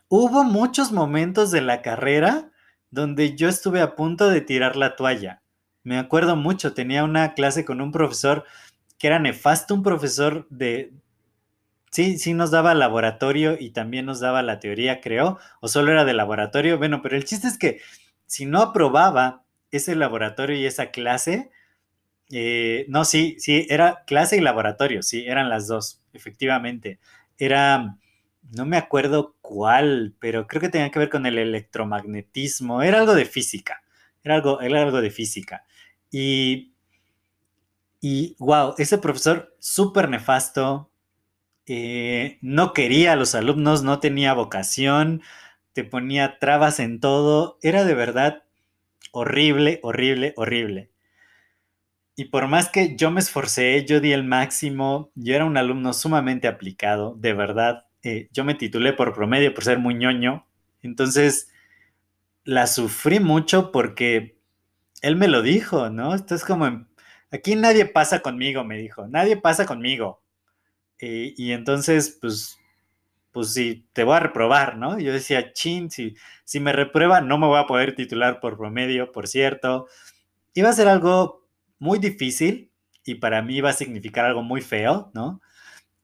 hubo 0.08 0.44
muchos 0.44 0.92
momentos 0.92 1.50
de 1.50 1.60
la 1.62 1.82
carrera 1.82 2.50
donde 2.90 3.36
yo 3.36 3.48
estuve 3.48 3.80
a 3.80 3.96
punto 3.96 4.30
de 4.30 4.40
tirar 4.40 4.76
la 4.76 4.96
toalla. 4.96 5.42
Me 5.86 5.98
acuerdo 5.98 6.34
mucho, 6.34 6.74
tenía 6.74 7.04
una 7.04 7.34
clase 7.34 7.64
con 7.64 7.80
un 7.80 7.92
profesor 7.92 8.44
que 8.98 9.06
era 9.06 9.20
nefasto, 9.20 9.72
un 9.72 9.84
profesor 9.84 10.48
de... 10.50 10.92
Sí, 11.92 12.18
sí 12.18 12.34
nos 12.34 12.50
daba 12.50 12.74
laboratorio 12.74 13.56
y 13.56 13.70
también 13.70 14.04
nos 14.04 14.18
daba 14.18 14.42
la 14.42 14.58
teoría, 14.58 15.00
creo, 15.00 15.38
o 15.60 15.68
solo 15.68 15.92
era 15.92 16.04
de 16.04 16.12
laboratorio. 16.12 16.76
Bueno, 16.76 17.02
pero 17.02 17.16
el 17.16 17.24
chiste 17.24 17.46
es 17.46 17.56
que 17.56 17.80
si 18.26 18.46
no 18.46 18.62
aprobaba 18.62 19.44
ese 19.70 19.94
laboratorio 19.94 20.56
y 20.56 20.66
esa 20.66 20.90
clase, 20.90 21.52
eh, 22.30 22.86
no, 22.88 23.04
sí, 23.04 23.36
sí, 23.38 23.66
era 23.70 24.02
clase 24.06 24.36
y 24.38 24.40
laboratorio, 24.40 25.04
sí, 25.04 25.24
eran 25.26 25.48
las 25.48 25.68
dos, 25.68 26.02
efectivamente 26.12 26.98
era, 27.38 27.96
no 28.56 28.66
me 28.66 28.76
acuerdo 28.76 29.36
cuál, 29.40 30.14
pero 30.18 30.48
creo 30.48 30.60
que 30.60 30.68
tenía 30.68 30.90
que 30.90 30.98
ver 30.98 31.10
con 31.10 31.26
el 31.26 31.38
electromagnetismo, 31.38 32.82
era 32.82 32.98
algo 32.98 33.14
de 33.14 33.24
física, 33.26 33.82
era 34.24 34.36
algo, 34.36 34.60
era 34.60 34.82
algo 34.82 35.00
de 35.00 35.10
física. 35.10 35.64
Y, 36.10 36.72
y 38.00 38.36
wow, 38.38 38.74
ese 38.78 38.98
profesor 38.98 39.54
súper 39.58 40.08
nefasto, 40.08 40.90
eh, 41.66 42.38
no 42.42 42.72
quería 42.74 43.12
a 43.12 43.16
los 43.16 43.34
alumnos, 43.34 43.82
no 43.82 44.00
tenía 44.00 44.34
vocación, 44.34 45.22
te 45.74 45.84
ponía 45.84 46.38
trabas 46.38 46.80
en 46.80 47.00
todo, 47.00 47.58
era 47.62 47.84
de 47.84 47.94
verdad 47.94 48.44
horrible, 49.12 49.80
horrible, 49.82 50.34
horrible. 50.36 50.90
Y 52.16 52.26
por 52.26 52.48
más 52.48 52.70
que 52.70 52.96
yo 52.96 53.10
me 53.10 53.20
esforcé, 53.20 53.84
yo 53.86 54.00
di 54.00 54.12
el 54.12 54.24
máximo, 54.24 55.10
yo 55.14 55.34
era 55.34 55.44
un 55.44 55.56
alumno 55.58 55.92
sumamente 55.92 56.48
aplicado, 56.48 57.14
de 57.18 57.34
verdad. 57.34 57.84
Eh, 58.02 58.28
yo 58.32 58.44
me 58.44 58.54
titulé 58.54 58.94
por 58.94 59.12
promedio 59.14 59.52
por 59.52 59.64
ser 59.64 59.78
muy 59.78 59.94
ñoño. 59.94 60.46
Entonces, 60.82 61.50
la 62.44 62.66
sufrí 62.66 63.20
mucho 63.20 63.72
porque 63.72 64.35
él 65.02 65.16
me 65.16 65.28
lo 65.28 65.42
dijo, 65.42 65.90
¿no? 65.90 66.14
Esto 66.14 66.34
es 66.34 66.44
como, 66.44 66.86
aquí 67.30 67.56
nadie 67.56 67.86
pasa 67.86 68.20
conmigo, 68.20 68.64
me 68.64 68.78
dijo, 68.78 69.06
nadie 69.08 69.36
pasa 69.36 69.66
conmigo. 69.66 70.22
Eh, 70.98 71.34
y 71.36 71.52
entonces, 71.52 72.18
pues, 72.20 72.58
pues 73.32 73.52
sí, 73.52 73.86
te 73.92 74.04
voy 74.04 74.16
a 74.16 74.20
reprobar, 74.20 74.78
¿no? 74.78 74.98
Yo 74.98 75.12
decía, 75.12 75.52
chin, 75.52 75.90
si, 75.90 76.16
si 76.44 76.60
me 76.60 76.72
reprueba, 76.72 77.20
no 77.20 77.38
me 77.38 77.46
voy 77.46 77.58
a 77.58 77.66
poder 77.66 77.94
titular 77.94 78.40
por 78.40 78.56
promedio, 78.56 79.12
por 79.12 79.28
cierto. 79.28 79.88
Iba 80.54 80.70
a 80.70 80.72
ser 80.72 80.88
algo 80.88 81.46
muy 81.78 81.98
difícil 81.98 82.70
y 83.04 83.16
para 83.16 83.42
mí 83.42 83.56
iba 83.56 83.70
a 83.70 83.74
significar 83.74 84.24
algo 84.24 84.42
muy 84.42 84.62
feo, 84.62 85.10
¿no? 85.14 85.40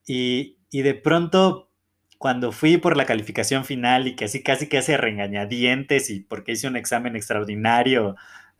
Y, 0.06 0.58
de 0.70 0.94
pronto, 0.94 1.70
cuando 2.18 2.52
fui 2.52 2.76
por 2.76 2.96
la 2.96 3.06
calificación 3.06 3.64
final 3.64 4.06
y 4.08 4.16
que 4.16 4.26
así 4.26 4.42
casi 4.42 4.68
que 4.68 4.78
hace 4.78 4.96
regañadientes 4.96 6.10
y 6.10 6.20
porque 6.20 6.52
hice 6.52 6.68
un 6.68 6.76
examen 6.76 7.16
extraordinario, 7.16 8.16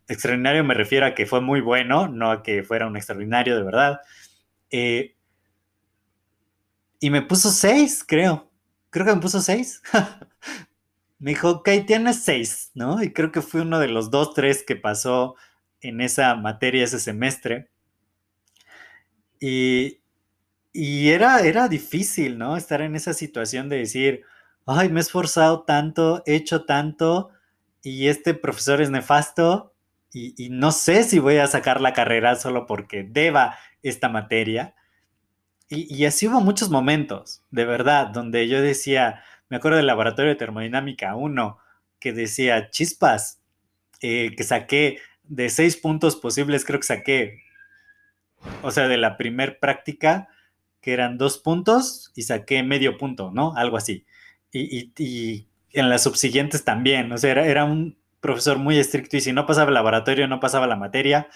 extraordinario 0.08 0.64
me 0.64 0.74
refiero 0.74 1.06
a 1.06 1.14
que 1.14 1.26
fue 1.26 1.40
muy 1.40 1.60
bueno, 1.60 2.08
no 2.08 2.30
a 2.30 2.42
que 2.42 2.62
fuera 2.62 2.86
un 2.86 2.96
extraordinario 2.96 3.56
de 3.56 3.62
verdad. 3.62 4.00
Eh, 4.70 5.16
y 7.00 7.10
me 7.10 7.22
puso 7.22 7.50
seis, 7.50 8.04
creo. 8.06 8.50
Creo 8.90 9.06
que 9.06 9.14
me 9.14 9.20
puso 9.20 9.40
seis. 9.40 9.82
me 11.18 11.30
dijo, 11.30 11.50
ok, 11.50 11.68
tienes 11.86 12.22
seis, 12.22 12.70
¿no? 12.74 13.02
Y 13.02 13.12
creo 13.12 13.32
que 13.32 13.42
fue 13.42 13.62
uno 13.62 13.78
de 13.78 13.88
los 13.88 14.10
dos, 14.10 14.34
tres 14.34 14.64
que 14.64 14.76
pasó 14.76 15.36
en 15.80 16.00
esa 16.00 16.34
materia 16.36 16.84
ese 16.84 17.00
semestre. 17.00 17.70
Y, 19.40 19.98
era, 20.74 21.40
era 21.40 21.68
difícil, 21.68 22.38
¿no? 22.38 22.56
Estar 22.56 22.80
en 22.80 22.94
esa 22.94 23.14
situación 23.14 23.68
de 23.68 23.78
decir, 23.78 24.22
ay, 24.66 24.88
me 24.88 25.00
he 25.00 25.02
esforzado 25.02 25.64
tanto, 25.64 26.22
he 26.26 26.36
hecho 26.36 26.64
tanto, 26.64 27.30
y 27.82 28.06
este 28.08 28.34
profesor 28.34 28.80
es 28.80 28.90
nefasto, 28.90 29.71
y, 30.12 30.34
y, 30.36 30.50
no 30.50 30.72
sé 30.72 31.04
si 31.04 31.18
voy 31.18 31.38
a 31.38 31.46
sacar 31.46 31.80
la 31.80 31.92
carrera 31.92 32.36
solo 32.36 32.66
porque 32.66 33.02
deba 33.02 33.56
esta 33.82 34.08
materia. 34.08 34.74
Y, 35.74 36.04
así 36.04 36.28
hubo 36.28 36.42
muchos 36.42 36.68
momentos, 36.68 37.42
de 37.50 37.64
verdad, 37.64 38.08
donde 38.08 38.46
yo 38.46 38.60
decía, 38.60 39.22
me 39.48 39.56
acuerdo 39.56 39.78
del 39.78 39.86
laboratorio 39.86 40.30
de 40.30 40.36
termodinámica 40.36 41.16
1, 41.16 41.58
que 41.98 42.12
decía, 42.12 42.68
chispas, 42.68 43.40
eh, 44.02 44.34
que 44.36 44.44
saqué 44.44 44.98
de 45.22 45.48
seis 45.48 45.78
puntos 45.78 46.16
posibles, 46.16 46.66
creo 46.66 46.78
que 46.78 46.86
saqué, 46.86 47.42
o 48.60 48.70
sea, 48.70 48.86
de 48.86 48.98
la 48.98 49.16
primer 49.16 49.60
práctica, 49.60 50.28
que 50.82 50.92
eran 50.92 51.16
dos 51.16 51.38
puntos, 51.38 52.12
y 52.14 52.22
saqué 52.22 52.62
medio 52.62 52.98
punto, 52.98 53.30
¿no? 53.32 53.54
Algo 53.56 53.78
así. 53.78 54.04
Y, 54.52 55.48
en 55.74 55.88
las 55.88 56.02
subsiguientes 56.02 56.64
también, 56.64 57.10
o 57.12 57.16
sea, 57.16 57.30
era, 57.30 57.46
era, 57.46 57.64
un 57.64 57.96
profesor 58.22 58.56
muy 58.56 58.78
estricto 58.78 59.18
y 59.18 59.20
si 59.20 59.34
no 59.34 59.44
pasaba 59.44 59.68
el 59.68 59.74
laboratorio, 59.74 60.26
no 60.28 60.40
pasaba 60.40 60.66
la 60.66 60.76
materia. 60.76 61.28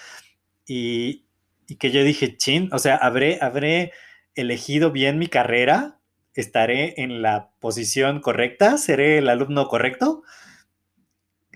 Y, 0.67 1.27
y 1.69 1.77
que 1.77 1.91
yo 1.91 2.03
dije, 2.03 2.39
chin, 2.39 2.71
o 2.73 2.79
sea, 2.79 2.97
habré, 2.97 3.39
habré 3.43 3.93
elegido 4.35 4.91
bien 4.93 5.19
mi 5.19 5.27
carrera, 5.27 5.99
estaré 6.35 6.95
en 7.03 7.23
la 7.23 7.51
posición 7.61 8.21
correcta, 8.21 8.79
seré 8.79 9.19
el 9.19 9.29
alumno 9.29 9.69
correcto. 9.69 10.23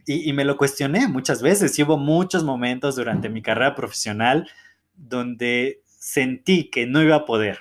Y, 0.07 0.33
me 0.33 0.45
lo 0.45 0.57
cuestioné 0.57 1.07
muchas 1.07 1.41
veces 1.41 1.79
y 1.79 1.83
hubo 1.85 1.97
muchos 1.97 2.43
momentos 2.43 2.97
durante 2.97 3.29
mi 3.29 3.43
carrera 3.43 3.77
profesional 3.77 4.51
donde 4.95 5.83
sentí 5.85 6.69
que 6.69 6.87
no 6.87 7.01
iba 7.01 7.15
a 7.15 7.25
poder, 7.25 7.61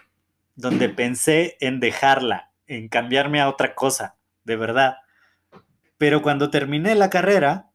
donde 0.55 0.89
pensé 0.89 1.57
en 1.59 1.79
dejarla, 1.79 2.51
en 2.65 2.87
cambiarme 2.87 3.39
a 3.39 3.49
otra 3.49 3.75
cosa, 3.75 4.15
de 4.45 4.55
verdad. 4.55 4.95
Pero 5.99 6.23
cuando 6.23 6.49
terminé 6.49 6.95
la 6.95 7.11
carrera 7.11 7.69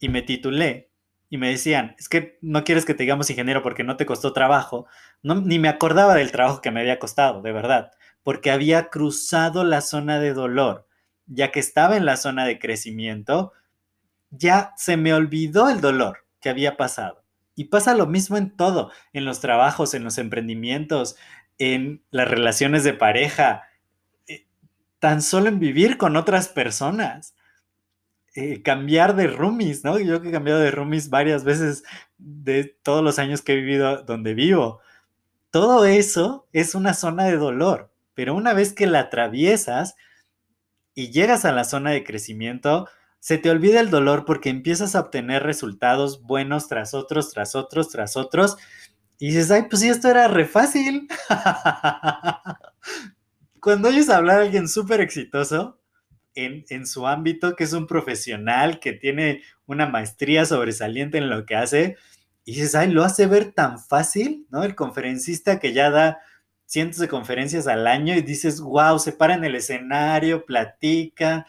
y 0.00 0.08
me 0.08 0.22
titulé, 0.22 0.88
y 1.30 1.36
me 1.36 1.50
decían, 1.50 1.94
es 1.98 2.08
que 2.08 2.38
no 2.40 2.64
quieres 2.64 2.84
que 2.84 2.94
te 2.94 3.02
digamos 3.02 3.28
ingeniero 3.30 3.62
porque 3.62 3.84
no 3.84 3.96
te 3.96 4.06
costó 4.06 4.32
trabajo. 4.32 4.86
Ni 5.22 5.58
me 5.58 5.68
acordaba 5.68 6.14
del 6.14 6.32
trabajo 6.32 6.62
que 6.62 6.70
me 6.70 6.80
había 6.80 6.98
costado, 6.98 7.42
de 7.42 7.52
verdad, 7.52 7.90
porque 8.22 8.50
había 8.50 8.88
cruzado 8.88 9.62
la 9.62 9.82
zona 9.82 10.18
de 10.18 10.32
dolor. 10.32 10.86
Ya 11.26 11.50
que 11.50 11.60
estaba 11.60 11.96
en 11.98 12.06
la 12.06 12.16
zona 12.16 12.46
de 12.46 12.58
crecimiento, 12.58 13.52
ya 14.30 14.72
se 14.76 14.96
me 14.96 15.12
olvidó 15.12 15.68
el 15.68 15.82
dolor 15.82 16.24
que 16.40 16.48
había 16.48 16.78
pasado. 16.78 17.22
Y 17.54 17.64
pasa 17.64 17.94
lo 17.94 18.06
mismo 18.06 18.38
en 18.38 18.56
todo, 18.56 18.90
en 19.12 19.26
los 19.26 19.40
trabajos, 19.40 19.92
en 19.92 20.04
los 20.04 20.16
emprendimientos, 20.16 21.16
en 21.58 22.02
las 22.10 22.28
relaciones 22.28 22.84
de 22.84 22.94
pareja, 22.94 23.64
eh, 24.26 24.46
tan 24.98 25.20
solo 25.20 25.48
en 25.48 25.58
vivir 25.58 25.98
con 25.98 26.16
otras 26.16 26.48
personas. 26.48 27.34
Eh, 28.40 28.62
cambiar 28.62 29.16
de 29.16 29.26
roomies, 29.26 29.82
¿no? 29.82 29.98
Yo 29.98 30.22
que 30.22 30.28
he 30.28 30.32
cambiado 30.32 30.60
de 30.60 30.70
roomies 30.70 31.10
varias 31.10 31.42
veces 31.42 31.82
de 32.18 32.76
todos 32.84 33.02
los 33.02 33.18
años 33.18 33.42
que 33.42 33.54
he 33.54 33.56
vivido 33.56 34.04
donde 34.04 34.32
vivo. 34.32 34.78
Todo 35.50 35.84
eso 35.86 36.46
es 36.52 36.76
una 36.76 36.94
zona 36.94 37.24
de 37.24 37.36
dolor, 37.36 37.90
pero 38.14 38.36
una 38.36 38.52
vez 38.52 38.72
que 38.72 38.86
la 38.86 39.00
atraviesas 39.00 39.96
y 40.94 41.10
llegas 41.10 41.44
a 41.44 41.50
la 41.50 41.64
zona 41.64 41.90
de 41.90 42.04
crecimiento, 42.04 42.88
se 43.18 43.38
te 43.38 43.50
olvida 43.50 43.80
el 43.80 43.90
dolor 43.90 44.24
porque 44.24 44.50
empiezas 44.50 44.94
a 44.94 45.00
obtener 45.00 45.42
resultados 45.42 46.22
buenos 46.22 46.68
tras 46.68 46.94
otros, 46.94 47.32
tras 47.32 47.56
otros, 47.56 47.88
tras 47.88 48.16
otros. 48.16 48.56
Y 49.18 49.30
dices, 49.30 49.50
ay, 49.50 49.64
pues 49.68 49.82
sí, 49.82 49.88
esto 49.88 50.08
era 50.08 50.28
re 50.28 50.44
fácil. 50.44 51.08
Cuando 53.60 53.88
oyes 53.88 54.08
hablar 54.08 54.38
a 54.38 54.42
alguien 54.42 54.68
súper 54.68 55.00
exitoso, 55.00 55.77
en, 56.38 56.86
su 56.86 57.06
ámbito, 57.06 57.56
que 57.56 57.64
es 57.64 57.72
un 57.72 57.86
profesional, 57.86 58.80
que 58.80 58.92
tiene 58.92 59.42
una 59.66 59.86
maestría 59.86 60.44
sobresaliente 60.44 61.18
en 61.18 61.28
lo 61.30 61.44
que 61.46 61.56
hace, 61.56 61.96
y 62.44 62.52
dices, 62.52 62.74
ay, 62.74 62.90
lo 62.90 63.04
hace 63.04 63.26
ver 63.26 63.52
tan 63.52 63.78
fácil, 63.78 64.46
¿no? 64.50 64.64
El 64.64 64.74
conferencista 64.74 65.58
que 65.58 65.72
ya 65.72 65.90
da 65.90 66.18
cientos 66.64 67.00
de 67.00 67.08
conferencias 67.08 67.66
al 67.66 67.86
año 67.86 68.14
y 68.14 68.22
dices, 68.22 68.60
wow, 68.60 68.98
se 68.98 69.12
para 69.12 69.34
en 69.34 69.44
el 69.44 69.54
escenario, 69.54 70.46
platica, 70.46 71.46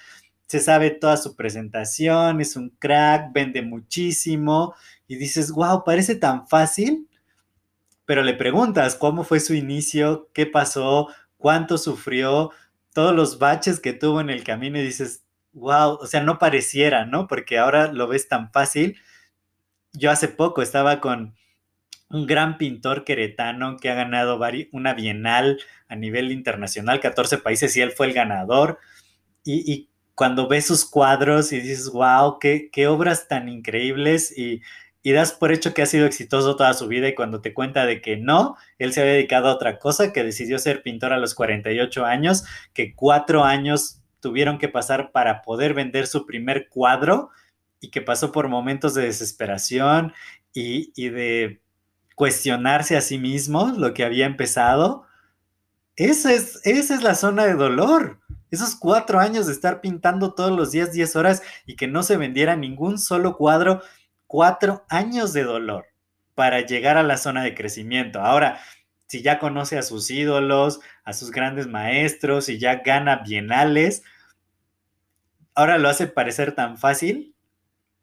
se 0.47 0.59
sabe 0.59 0.89
toda 0.91 1.17
su 1.17 1.35
presentación, 1.35 2.41
es 2.41 2.55
un 2.55 2.69
crack, 2.69 3.31
vende 3.31 3.61
muchísimo, 3.61 4.73
y 5.07 5.15
dices, 5.17 5.51
wow, 5.51 5.83
parece 5.83 6.15
tan 6.15 6.47
fácil, 6.47 7.07
pero 8.05 8.23
le 8.23 8.33
preguntas 8.33 8.95
cómo 8.95 9.23
fue 9.23 9.39
su 9.39 9.53
inicio, 9.53 10.29
qué 10.33 10.47
pasó, 10.47 11.09
cuánto 11.37 11.77
sufrió, 11.77 12.51
todos 12.99 13.15
los 13.15 13.39
baches 13.39 13.79
que 13.79 13.93
tuvo 13.93 14.19
en 14.19 14.29
el 14.29 14.43
camino 14.43 14.77
y 14.77 14.81
dices, 14.83 15.23
wow, 15.53 15.99
o 16.01 16.05
sea, 16.05 16.21
no 16.21 16.37
pareciera, 16.37 17.05
¿no? 17.05 17.27
Porque 17.27 17.57
ahora 17.57 17.93
lo 17.93 18.09
ves 18.09 18.27
tan 18.27 18.51
fácil. 18.51 18.99
Yo 19.93 20.11
hace 20.11 20.27
poco 20.27 20.61
estaba 20.61 20.99
con 20.99 21.33
un 22.09 22.27
gran 22.27 22.57
pintor 22.57 23.05
queretano 23.05 23.77
que 23.77 23.89
ha 23.89 23.95
ganado 23.95 24.37
una 24.73 24.93
bienal 24.95 25.61
a 25.87 25.95
nivel 25.95 26.29
internacional, 26.33 26.99
14 26.99 27.37
países, 27.37 27.77
y 27.77 27.81
él 27.81 27.91
fue 27.91 28.07
el 28.07 28.13
ganador. 28.13 28.79
Y, 29.45 29.87
cuando 30.13 30.49
ves 30.49 30.67
sus 30.67 30.83
cuadros 30.83 31.53
y 31.53 31.61
dices, 31.61 31.91
wow, 31.93 32.37
qué, 32.37 32.69
qué 32.69 32.87
obras 32.87 33.29
tan 33.29 33.47
increíbles 33.47 34.37
y 34.37 34.61
y 35.01 35.13
das 35.13 35.31
por 35.31 35.51
hecho 35.51 35.73
que 35.73 35.81
ha 35.81 35.85
sido 35.85 36.05
exitoso 36.05 36.55
toda 36.55 36.73
su 36.73 36.87
vida 36.87 37.07
y 37.07 37.15
cuando 37.15 37.41
te 37.41 37.53
cuenta 37.53 37.85
de 37.85 38.01
que 38.01 38.17
no, 38.17 38.57
él 38.77 38.93
se 38.93 39.01
había 39.01 39.13
dedicado 39.13 39.47
a 39.47 39.53
otra 39.53 39.79
cosa, 39.79 40.11
que 40.11 40.23
decidió 40.23 40.59
ser 40.59 40.83
pintor 40.83 41.13
a 41.13 41.17
los 41.17 41.35
48 41.35 42.05
años, 42.05 42.43
que 42.73 42.95
cuatro 42.95 43.43
años 43.43 44.01
tuvieron 44.19 44.57
que 44.57 44.67
pasar 44.67 45.11
para 45.11 45.41
poder 45.41 45.73
vender 45.73 46.07
su 46.07 46.25
primer 46.25 46.67
cuadro 46.67 47.29
y 47.79 47.91
que 47.91 48.01
pasó 48.01 48.31
por 48.31 48.49
momentos 48.49 48.93
de 48.93 49.03
desesperación 49.03 50.13
y, 50.53 51.09
de 51.09 51.61
cuestionarse 52.15 52.97
a 52.97 53.01
sí 53.01 53.17
mismo 53.17 53.71
lo 53.77 53.93
que 53.93 54.03
había 54.03 54.25
empezado. 54.25 55.05
Esa 55.95 56.33
es, 56.33 56.59
esa 56.65 56.95
es 56.95 57.01
la 57.01 57.15
zona 57.15 57.45
de 57.45 57.53
dolor. 57.53 58.19
Esos 58.51 58.75
cuatro 58.75 59.19
años 59.19 59.47
de 59.47 59.53
estar 59.53 59.79
pintando 59.79 60.33
todos 60.33 60.51
los 60.51 60.71
días 60.71 60.91
10 60.91 61.15
horas 61.15 61.43
y 61.65 61.75
que 61.75 61.87
no 61.87 62.03
se 62.03 62.17
vendiera 62.17 62.57
ningún 62.57 62.97
solo 62.97 63.37
cuadro 63.37 63.81
cuatro 64.29 64.85
años 64.89 65.33
de 65.33 65.43
dolor 65.43 65.87
para 66.35 66.61
llegar 66.61 66.97
a 66.97 67.03
la 67.03 67.17
zona 67.17 67.43
de 67.43 67.55
crecimiento. 67.55 68.21
Ahora, 68.21 68.61
si 69.07 69.23
ya 69.23 69.39
conoce 69.39 69.75
a 69.75 69.81
sus 69.81 70.11
ídolos, 70.11 70.81
a 71.03 71.13
sus 71.13 71.31
grandes 71.31 71.65
maestros 71.65 72.47
y 72.47 72.59
ya 72.59 72.75
gana 72.75 73.23
bienales, 73.25 74.03
ahora 75.55 75.79
lo 75.79 75.89
hace 75.89 76.05
parecer 76.05 76.53
tan 76.53 76.77
fácil, 76.77 77.33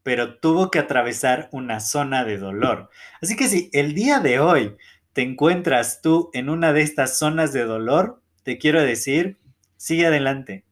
pero 0.03 0.41
tuvo 0.41 0.73
que 0.73 0.81
atravesar 0.81 1.49
una 1.53 1.79
zona 1.79 2.25
de 2.25 2.39
dolor. 2.39 2.91
Así 3.23 3.37
que 3.37 3.47
si 3.47 3.71
el 3.73 3.95
día 3.95 4.19
de 4.19 4.41
hoy 4.41 4.77
te 5.13 5.23
encuentras 5.23 6.03
tú 6.03 6.31
en 6.33 6.51
una 6.51 6.73
de 6.73 6.83
estas 6.83 7.17
zonas 7.19 7.53
de 7.53 7.63
dolor, 7.63 8.21
te 8.43 8.59
quiero 8.59 8.83
decir, 8.83 9.39
sigue 9.77 10.07
adelante, 10.07 10.65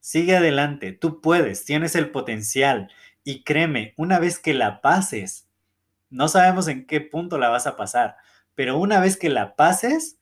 sigue 0.00 0.36
adelante, 0.36 0.90
tú 0.90 1.20
puedes, 1.20 1.64
tienes 1.64 1.94
el 1.94 2.10
potencial, 2.10 2.90
y 3.26 3.42
créeme, 3.42 3.92
una 3.96 4.20
vez 4.20 4.38
que 4.38 4.54
la 4.54 4.80
pases, 4.80 5.48
no 6.10 6.28
sabemos 6.28 6.68
en 6.68 6.86
qué 6.86 7.00
punto 7.00 7.38
la 7.38 7.48
vas 7.48 7.66
a 7.66 7.76
pasar, 7.76 8.14
pero 8.54 8.78
una 8.78 9.00
vez 9.00 9.16
que 9.16 9.28
la 9.28 9.56
pases, 9.56 10.20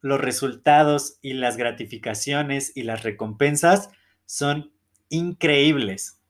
los 0.00 0.18
resultados 0.18 1.18
y 1.20 1.34
las 1.34 1.58
gratificaciones 1.58 2.74
y 2.74 2.84
las 2.84 3.02
recompensas 3.02 3.90
son 4.24 4.72
increíbles. 5.10 6.22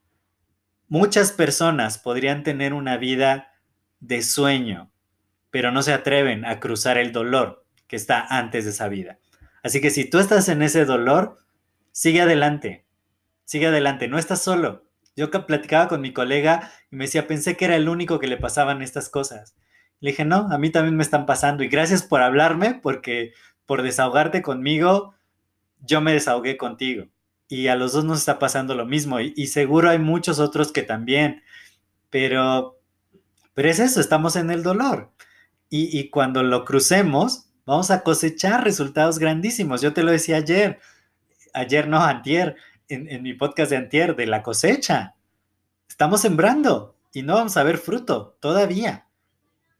Muchas 0.88 1.30
personas 1.30 1.98
podrían 1.98 2.42
tener 2.42 2.74
una 2.74 2.96
vida 2.96 3.52
de 4.00 4.22
sueño, 4.22 4.90
pero 5.50 5.70
no 5.70 5.84
se 5.84 5.92
atreven 5.92 6.44
a 6.44 6.58
cruzar 6.58 6.98
el 6.98 7.12
dolor 7.12 7.64
que 7.86 7.94
está 7.94 8.26
antes 8.26 8.64
de 8.64 8.72
esa 8.72 8.88
vida. 8.88 9.20
Así 9.62 9.80
que 9.80 9.90
si 9.90 10.04
tú 10.04 10.18
estás 10.18 10.48
en 10.48 10.62
ese 10.62 10.84
dolor, 10.84 11.38
sigue 11.92 12.22
adelante, 12.22 12.86
sigue 13.44 13.68
adelante, 13.68 14.08
no 14.08 14.18
estás 14.18 14.42
solo. 14.42 14.87
Yo 15.18 15.32
platicaba 15.32 15.88
con 15.88 16.00
mi 16.00 16.12
colega 16.12 16.70
y 16.92 16.96
me 16.96 17.06
decía, 17.06 17.26
pensé 17.26 17.56
que 17.56 17.64
era 17.64 17.74
el 17.74 17.88
único 17.88 18.20
que 18.20 18.28
le 18.28 18.36
pasaban 18.36 18.82
estas 18.82 19.08
cosas. 19.08 19.56
Le 19.98 20.10
dije, 20.10 20.24
no, 20.24 20.46
a 20.48 20.58
mí 20.58 20.70
también 20.70 20.96
me 20.96 21.02
están 21.02 21.26
pasando 21.26 21.64
y 21.64 21.68
gracias 21.68 22.04
por 22.04 22.22
hablarme 22.22 22.74
porque 22.74 23.32
por 23.66 23.82
desahogarte 23.82 24.42
conmigo, 24.42 25.16
yo 25.80 26.00
me 26.00 26.12
desahogué 26.12 26.56
contigo. 26.56 27.08
Y 27.48 27.66
a 27.66 27.74
los 27.74 27.94
dos 27.94 28.04
nos 28.04 28.20
está 28.20 28.38
pasando 28.38 28.76
lo 28.76 28.86
mismo 28.86 29.18
y, 29.18 29.46
seguro 29.48 29.90
hay 29.90 29.98
muchos 29.98 30.38
otros 30.38 30.70
que 30.70 30.82
también. 30.82 31.42
Pero, 32.10 32.78
pero 33.54 33.68
es 33.68 33.80
eso, 33.80 34.00
estamos 34.00 34.36
en 34.36 34.52
el 34.52 34.62
dolor. 34.62 35.10
Y, 35.68 35.98
y 35.98 36.10
cuando 36.10 36.44
lo 36.44 36.64
crucemos, 36.64 37.50
vamos 37.66 37.90
a 37.90 38.04
cosechar 38.04 38.62
resultados 38.62 39.18
grandísimos. 39.18 39.82
Yo 39.82 39.92
te 39.92 40.04
lo 40.04 40.12
decía 40.12 40.36
ayer, 40.36 40.78
ayer 41.54 41.88
no, 41.88 42.04
antier, 42.04 42.54
en, 42.88 43.22
mi 43.22 43.34
podcast 43.34 43.70
de 43.70 43.76
Antier, 43.76 44.16
de 44.16 44.26
la 44.26 44.42
cosecha. 44.42 45.14
Estamos 45.88 46.20
sembrando 46.20 46.96
y 47.12 47.22
no 47.22 47.34
vamos 47.34 47.56
a 47.56 47.62
ver 47.62 47.78
fruto 47.78 48.36
todavía 48.40 49.06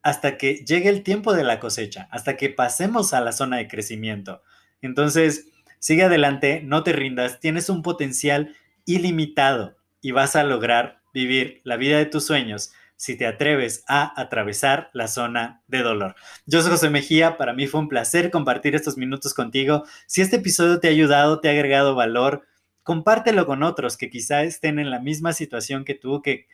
hasta 0.03 0.38
que 0.38 0.64
llegue 0.64 0.88
el 0.88 1.03
tiempo 1.03 1.35
de 1.35 1.44
la 1.44 1.61
cosecha, 1.61 2.09
hasta 2.11 2.37
que 2.37 2.49
pasemos 2.49 3.12
a 3.12 3.21
la 3.21 3.33
zona 3.33 3.59
de 3.59 3.68
crecimiento. 3.68 4.42
Entonces, 4.81 5.49
sigue 5.81 6.05
adelante, 6.05 6.62
no 6.64 6.83
te 6.83 6.92
rindas, 6.92 7.40
tienes 7.40 7.68
un 7.68 7.83
potencial 7.83 8.55
ilimitado 8.87 9.77
y 10.01 10.12
vas 10.12 10.37
a 10.37 10.44
lograr 10.44 11.01
vivir 11.12 11.61
la 11.64 11.77
vida 11.77 11.99
de 11.99 12.07
tus 12.07 12.25
sueños, 12.25 12.73
si 12.97 13.16
te 13.16 13.27
atreves 13.27 13.85
a 13.87 14.21
atravesar 14.21 14.90
la 14.92 15.09
zona 15.09 15.62
de 15.68 15.83
dolor. 15.83 16.16
Yo 16.47 16.62
soy 16.62 16.73
José 16.73 16.90
Mejía, 16.90 17.37
para 17.37 17.53
mí 17.53 17.66
fue 17.66 17.81
un 17.81 17.88
placer 17.88 18.31
compartir 18.31 18.75
estos 18.75 18.97
minutos 18.97 19.35
contigo. 19.35 19.85
Si 20.07 20.21
este 20.21 20.37
episodio 20.37 20.81
te 20.81 20.88
ha 20.88 20.90
ayudado, 20.90 21.40
te 21.40 21.49
ha 21.49 21.53
agregado 21.53 21.94
valor, 21.94 22.47
compártelo 22.88 23.44
con 23.44 23.62
otros 23.62 23.98
que 23.98 24.09
quizá 24.09 24.44
estén 24.44 24.79
en 24.79 24.90
la 24.90 24.98
misma 24.98 25.35
situación 25.35 25.85
que 25.85 25.92
tú, 25.92 26.22
que 26.22 26.46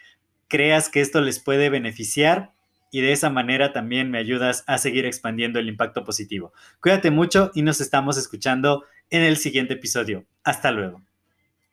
creas 0.49 0.89
que 0.89 1.01
esto 1.01 1.21
les 1.21 1.39
puede 1.39 1.71
beneficiar 1.71 2.51
y 2.91 3.03
de 3.03 3.13
esa 3.13 3.31
manera 3.31 3.73
también 3.73 4.11
me 4.11 4.19
ayudas 4.19 4.65
a 4.67 4.79
seguir 4.79 5.07
expandiendo 5.07 5.61
el 5.61 5.69
impacto 5.69 6.03
positivo. 6.03 6.53
Cuídate 6.81 7.13
mucho 7.13 7.53
y 7.55 7.63
nos 7.63 7.81
estamos 7.81 8.17
escuchando 8.17 8.83
en 9.11 9.23
el 9.23 9.37
siguiente 9.37 9.75
episodio. 9.75 10.27
Hasta 10.43 10.73
luego. 10.73 11.03